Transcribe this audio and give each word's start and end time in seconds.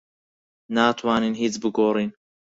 ناتوانین 0.75 1.33
هیچ 1.41 1.53
بگۆڕین. 1.61 2.09